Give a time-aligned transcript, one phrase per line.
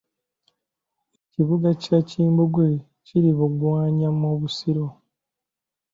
[1.25, 2.67] Ekibuga kya Kimbugwe
[3.05, 4.85] kiri Bugwanya mu Busiro.